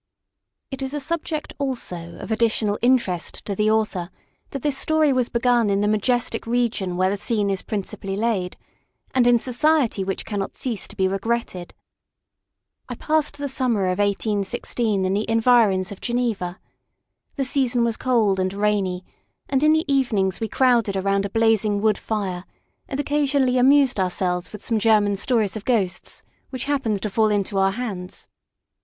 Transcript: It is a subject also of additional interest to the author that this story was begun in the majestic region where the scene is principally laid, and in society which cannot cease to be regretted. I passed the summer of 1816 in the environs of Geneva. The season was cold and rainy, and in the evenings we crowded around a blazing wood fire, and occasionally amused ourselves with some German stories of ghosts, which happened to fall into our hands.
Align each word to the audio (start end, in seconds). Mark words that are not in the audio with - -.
It 0.71 0.81
is 0.81 0.95
a 0.95 0.99
subject 0.99 1.53
also 1.59 2.15
of 2.17 2.31
additional 2.31 2.79
interest 2.81 3.45
to 3.45 3.53
the 3.53 3.69
author 3.69 4.09
that 4.49 4.63
this 4.63 4.75
story 4.75 5.13
was 5.13 5.29
begun 5.29 5.69
in 5.69 5.81
the 5.81 5.87
majestic 5.87 6.47
region 6.47 6.97
where 6.97 7.11
the 7.11 7.17
scene 7.19 7.51
is 7.51 7.61
principally 7.61 8.15
laid, 8.15 8.57
and 9.13 9.27
in 9.27 9.37
society 9.37 10.03
which 10.03 10.25
cannot 10.25 10.57
cease 10.57 10.87
to 10.87 10.95
be 10.95 11.07
regretted. 11.07 11.75
I 12.89 12.95
passed 12.95 13.37
the 13.37 13.47
summer 13.47 13.89
of 13.91 13.99
1816 13.99 15.05
in 15.05 15.13
the 15.13 15.29
environs 15.29 15.91
of 15.91 16.01
Geneva. 16.01 16.59
The 17.35 17.45
season 17.45 17.83
was 17.83 17.95
cold 17.95 18.39
and 18.39 18.51
rainy, 18.55 19.05
and 19.47 19.61
in 19.61 19.71
the 19.71 19.85
evenings 19.87 20.39
we 20.39 20.47
crowded 20.47 20.97
around 20.97 21.27
a 21.27 21.29
blazing 21.29 21.79
wood 21.79 21.99
fire, 21.99 22.45
and 22.87 22.99
occasionally 22.99 23.59
amused 23.59 23.99
ourselves 23.99 24.51
with 24.51 24.65
some 24.65 24.79
German 24.79 25.15
stories 25.15 25.55
of 25.55 25.63
ghosts, 25.63 26.23
which 26.49 26.63
happened 26.63 27.03
to 27.03 27.09
fall 27.11 27.29
into 27.29 27.59
our 27.59 27.73
hands. 27.73 28.27